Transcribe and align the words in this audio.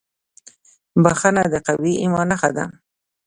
•بښنه 1.03 1.43
د 1.53 1.55
قوي 1.67 1.93
ایمان 2.03 2.27
نښه 2.31 2.49
ده. 2.57 2.65